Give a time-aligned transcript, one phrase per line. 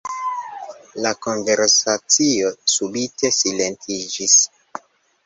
[1.05, 4.39] La konversacio subite silentiĝis.